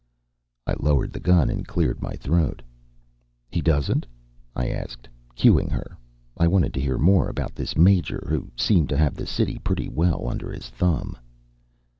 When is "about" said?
7.29-7.53